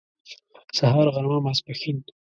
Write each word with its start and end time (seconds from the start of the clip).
سهار 0.77 1.07
غرمه 1.15 1.37
ماسپښين 1.45 1.97